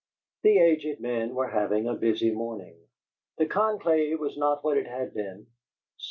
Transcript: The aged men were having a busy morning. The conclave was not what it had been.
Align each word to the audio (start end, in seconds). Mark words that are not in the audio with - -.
The 0.41 0.57
aged 0.57 0.99
men 0.99 1.35
were 1.35 1.49
having 1.49 1.87
a 1.87 1.93
busy 1.93 2.31
morning. 2.31 2.73
The 3.37 3.45
conclave 3.45 4.19
was 4.19 4.35
not 4.35 4.63
what 4.63 4.75
it 4.77 4.87
had 4.87 5.13
been. 5.13 5.45